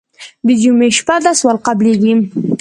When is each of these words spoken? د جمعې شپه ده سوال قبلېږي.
د 0.45 0.47
جمعې 0.61 0.89
شپه 0.97 1.15
ده 1.23 1.31
سوال 1.39 1.57
قبلېږي. 1.67 2.13